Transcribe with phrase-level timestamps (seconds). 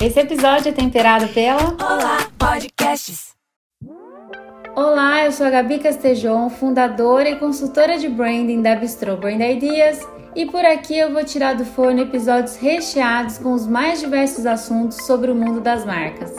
[0.00, 3.34] Esse episódio é temperado pela Olá Podcasts.
[4.76, 9.98] Olá, eu sou a Gabi Castejon, fundadora e consultora de branding da Bistro Brand Ideas,
[10.36, 14.98] e por aqui eu vou tirar do forno episódios recheados com os mais diversos assuntos
[15.04, 16.32] sobre o mundo das marcas.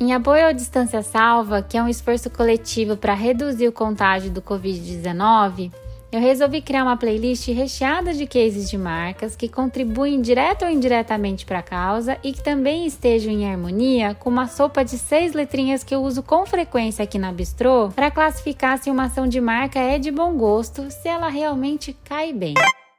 [0.00, 4.40] Em apoio ao Distância Salva, que é um esforço coletivo para reduzir o contágio do
[4.40, 5.70] Covid-19,
[6.14, 11.44] eu resolvi criar uma playlist recheada de cases de marcas que contribuem direto ou indiretamente
[11.44, 15.82] para a causa e que também estejam em harmonia com uma sopa de seis letrinhas
[15.82, 19.80] que eu uso com frequência aqui na Bistrô para classificar se uma ação de marca
[19.80, 22.54] é de bom gosto, se ela realmente cai bem.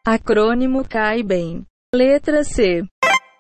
[0.05, 1.63] Acrônimo cai bem.
[1.95, 2.83] Letra C.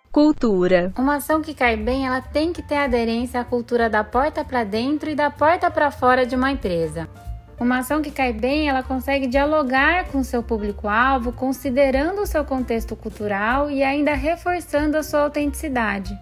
[0.09, 0.93] Cultura.
[0.97, 4.63] Uma ação que cai bem, ela tem que ter aderência à cultura da porta para
[4.63, 7.09] dentro e da porta para fora de uma empresa.
[7.57, 12.95] Uma ação que cai bem, ela consegue dialogar com seu público-alvo, considerando o seu contexto
[12.95, 16.17] cultural e ainda reforçando a sua autenticidade,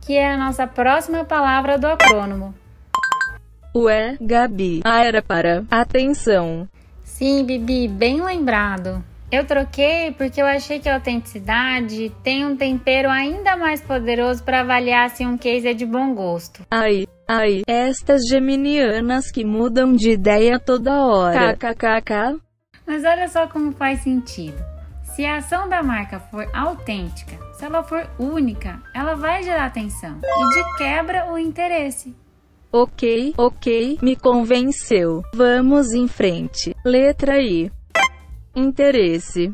[0.00, 2.52] que é a nossa próxima palavra do acrônomo.
[3.76, 6.68] Ué, Gabi, a era para atenção.
[7.04, 9.02] Sim, Bibi, bem lembrado.
[9.30, 14.60] Eu troquei porque eu achei que a autenticidade tem um tempero ainda mais poderoso para
[14.60, 16.62] avaliar se um case é de bom gosto.
[16.70, 21.56] Ai, ai, estas geminianas que mudam de ideia toda hora.
[21.56, 22.40] KKKK.
[22.86, 24.62] Mas olha só como faz sentido.
[25.14, 30.18] Se a ação da marca for autêntica, se ela for única, ela vai gerar atenção
[30.22, 32.14] e de quebra o interesse.
[32.72, 35.22] Ok, ok, me convenceu.
[35.32, 36.74] Vamos em frente.
[36.84, 37.70] Letra I.
[38.56, 39.52] Interesse.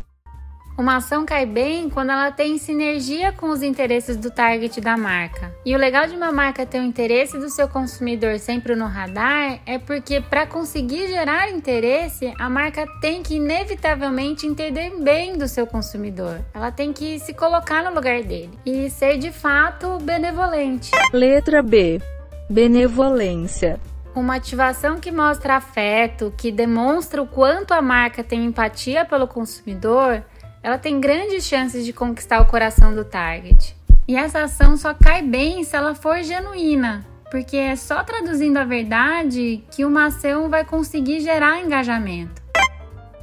[0.78, 5.54] Uma ação cai bem quando ela tem sinergia com os interesses do target da marca.
[5.64, 9.60] E o legal de uma marca ter o interesse do seu consumidor sempre no radar
[9.66, 15.66] é porque, para conseguir gerar interesse, a marca tem que inevitavelmente entender bem do seu
[15.66, 16.40] consumidor.
[16.54, 20.90] Ela tem que se colocar no lugar dele e ser de fato benevolente.
[21.12, 22.00] Letra B.
[22.48, 23.78] Benevolência.
[24.14, 30.24] Uma ativação que mostra afeto, que demonstra o quanto a marca tem empatia pelo consumidor,
[30.62, 33.74] ela tem grandes chances de conquistar o coração do target.
[34.06, 38.64] E essa ação só cai bem se ela for genuína, porque é só traduzindo a
[38.64, 42.42] verdade que uma ação vai conseguir gerar engajamento.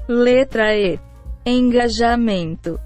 [0.08, 1.00] Letra E.
[1.46, 2.80] Engajamento.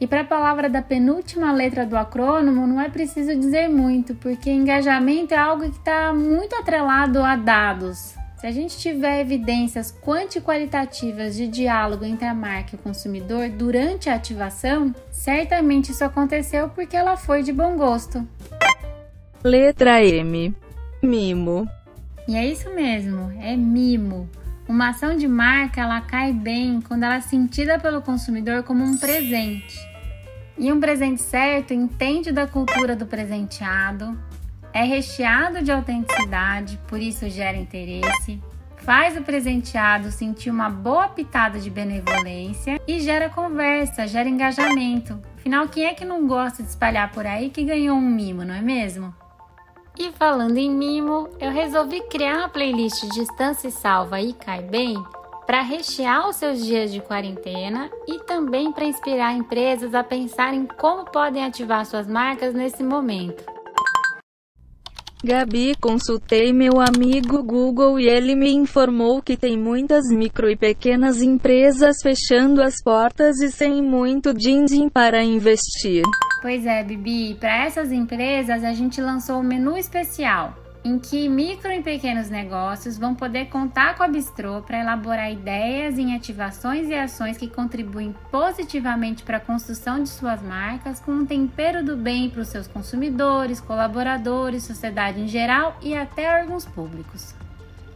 [0.00, 4.50] E para a palavra da penúltima letra do acrônomo, não é preciso dizer muito, porque
[4.50, 8.14] engajamento é algo que está muito atrelado a dados.
[8.44, 14.10] Se a gente tiver evidências quanti-qualitativas de diálogo entre a marca e o consumidor durante
[14.10, 18.28] a ativação, certamente isso aconteceu porque ela foi de bom gosto.
[19.42, 20.54] Letra M.
[21.02, 21.66] Mimo.
[22.28, 24.28] E é isso mesmo, é mimo.
[24.68, 28.98] Uma ação de marca ela cai bem quando ela é sentida pelo consumidor como um
[28.98, 29.74] presente.
[30.58, 34.14] E um presente certo entende da cultura do presenteado,
[34.74, 38.42] é recheado de autenticidade, por isso gera interesse,
[38.78, 45.22] faz o presenteado sentir uma boa pitada de benevolência e gera conversa, gera engajamento.
[45.38, 48.54] Afinal, quem é que não gosta de espalhar por aí que ganhou um mimo, não
[48.54, 49.14] é mesmo?
[49.96, 54.96] E falando em mimo, eu resolvi criar uma playlist Distância e Salva e Cai Bem
[55.46, 61.04] para rechear os seus dias de quarentena e também para inspirar empresas a pensarem como
[61.04, 63.53] podem ativar suas marcas nesse momento.
[65.24, 71.22] Gabi, consultei meu amigo Google e ele me informou que tem muitas micro e pequenas
[71.22, 76.02] empresas fechando as portas e sem muito din-din para investir.
[76.42, 81.72] Pois é, Bibi, para essas empresas a gente lançou um menu especial em que micro
[81.72, 86.94] e pequenos negócios vão poder contar com a Bistrô para elaborar ideias em ativações e
[86.94, 92.28] ações que contribuem positivamente para a construção de suas marcas, com um tempero do bem
[92.28, 97.34] para os seus consumidores, colaboradores, sociedade em geral e até órgãos públicos.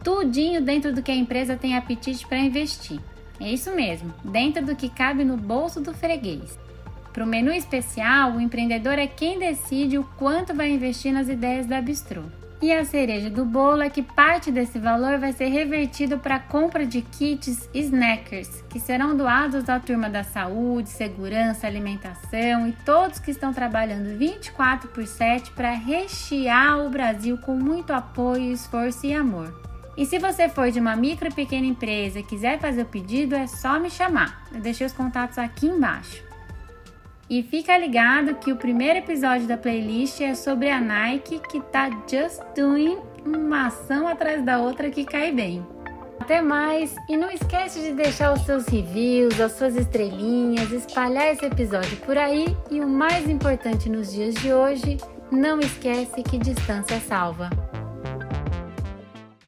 [0.03, 2.99] Tudinho dentro do que a empresa tem apetite para investir.
[3.39, 6.57] É isso mesmo, dentro do que cabe no bolso do freguês.
[7.13, 11.67] Para o menu especial, o empreendedor é quem decide o quanto vai investir nas ideias
[11.67, 12.23] da Bistrô.
[12.61, 16.39] E a cereja do bolo é que parte desse valor vai ser revertido para a
[16.39, 23.17] compra de kits snackers, que serão doados à turma da saúde, segurança, alimentação e todos
[23.17, 29.13] que estão trabalhando 24 por 7 para rechear o Brasil com muito apoio, esforço e
[29.13, 29.57] amor.
[29.95, 33.35] E se você for de uma micro e pequena empresa e quiser fazer o pedido,
[33.35, 34.43] é só me chamar.
[34.53, 36.28] Eu deixei os contatos aqui embaixo.
[37.29, 41.87] E fica ligado que o primeiro episódio da playlist é sobre a Nike que tá
[42.09, 45.63] just doing uma ação atrás da outra que cai bem.
[46.19, 51.45] Até mais e não esquece de deixar os seus reviews, as suas estrelinhas, espalhar esse
[51.45, 54.97] episódio por aí e o mais importante nos dias de hoje,
[55.31, 57.68] não esquece que distância salva.